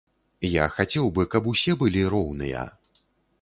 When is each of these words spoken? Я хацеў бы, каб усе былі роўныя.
Я 0.51 0.63
хацеў 0.77 1.11
бы, 1.17 1.25
каб 1.33 1.51
усе 1.53 1.75
былі 1.83 2.01
роўныя. 2.15 2.65